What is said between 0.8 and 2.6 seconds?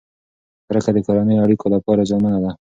د کورنیو اړیکو لپاره زیانمنه ده.